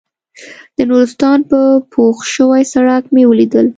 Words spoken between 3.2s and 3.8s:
ولیدل.